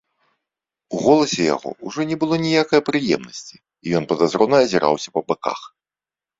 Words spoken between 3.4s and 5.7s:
і ён падазрона азіраўся па баках.